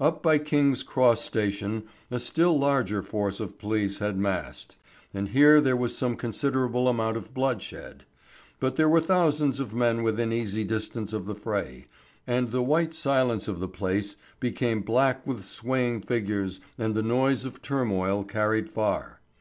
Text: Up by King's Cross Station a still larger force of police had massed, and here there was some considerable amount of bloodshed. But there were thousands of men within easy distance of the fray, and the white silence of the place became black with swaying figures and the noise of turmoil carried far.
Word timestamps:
Up 0.00 0.24
by 0.24 0.38
King's 0.38 0.82
Cross 0.82 1.20
Station 1.24 1.84
a 2.10 2.18
still 2.18 2.58
larger 2.58 3.00
force 3.00 3.38
of 3.38 3.60
police 3.60 4.00
had 4.00 4.18
massed, 4.18 4.74
and 5.14 5.28
here 5.28 5.60
there 5.60 5.76
was 5.76 5.96
some 5.96 6.16
considerable 6.16 6.88
amount 6.88 7.16
of 7.16 7.32
bloodshed. 7.32 8.04
But 8.58 8.74
there 8.74 8.88
were 8.88 9.00
thousands 9.00 9.60
of 9.60 9.74
men 9.76 10.02
within 10.02 10.32
easy 10.32 10.64
distance 10.64 11.12
of 11.12 11.26
the 11.26 11.34
fray, 11.36 11.86
and 12.26 12.50
the 12.50 12.60
white 12.64 12.92
silence 12.92 13.46
of 13.46 13.60
the 13.60 13.68
place 13.68 14.16
became 14.40 14.80
black 14.82 15.24
with 15.24 15.44
swaying 15.44 16.00
figures 16.00 16.58
and 16.76 16.96
the 16.96 17.02
noise 17.04 17.44
of 17.44 17.62
turmoil 17.62 18.24
carried 18.24 18.68
far. 18.68 19.20